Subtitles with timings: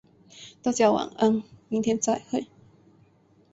[0.63, 2.47] 大家晚安，明天再会。